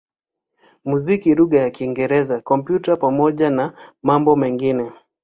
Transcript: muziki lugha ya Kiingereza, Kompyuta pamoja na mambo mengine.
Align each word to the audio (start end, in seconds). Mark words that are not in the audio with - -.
muziki 0.89 1.29
lugha 1.39 1.57
ya 1.63 1.69
Kiingereza, 1.75 2.35
Kompyuta 2.49 2.91
pamoja 3.03 3.49
na 3.49 3.73
mambo 4.03 4.35
mengine. 4.35 4.85